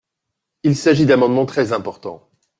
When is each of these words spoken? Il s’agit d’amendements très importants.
Il 0.63 0.75
s’agit 0.75 1.05
d’amendements 1.05 1.45
très 1.45 1.73
importants. 1.73 2.27